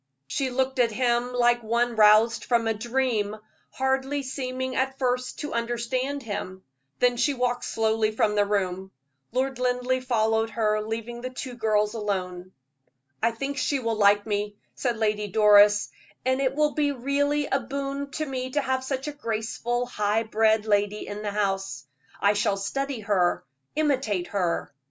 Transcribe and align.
She 0.25 0.49
looked 0.49 0.79
at 0.79 0.91
him 0.91 1.31
like 1.31 1.61
one 1.61 1.95
roused 1.95 2.43
from 2.45 2.65
a 2.67 2.73
dream, 2.73 3.35
hardly 3.69 4.23
seeming 4.23 4.75
at 4.75 4.97
first 4.97 5.37
to 5.41 5.53
understand 5.53 6.23
him; 6.23 6.63
then 6.97 7.17
she 7.17 7.35
walked 7.35 7.65
slowly 7.65 8.09
from 8.09 8.33
the 8.33 8.47
room. 8.47 8.89
Lord 9.31 9.59
Linleigh 9.59 9.99
followed 10.01 10.49
her, 10.49 10.81
leaving 10.81 11.21
the 11.21 11.29
two 11.29 11.53
girls 11.53 11.93
alone. 11.93 12.51
"I 13.21 13.29
think 13.29 13.59
she 13.59 13.77
will 13.77 13.95
like 13.95 14.25
me," 14.25 14.55
said 14.73 14.97
Lady 14.97 15.27
Doris, 15.27 15.91
"and 16.25 16.41
it 16.41 16.55
will 16.55 16.71
be 16.71 16.91
really 16.91 17.45
a 17.45 17.59
boon 17.59 18.09
to 18.13 18.25
me 18.25 18.49
to 18.49 18.59
have 18.61 18.83
such 18.83 19.07
a 19.07 19.11
graceful, 19.13 19.85
high 19.85 20.23
bred 20.23 20.65
lady 20.65 21.05
in 21.05 21.21
the 21.21 21.29
house. 21.29 21.85
I 22.19 22.33
shall 22.33 22.57
study 22.57 23.01
her, 23.01 23.43
imitate 23.75 24.25
her. 24.29 24.73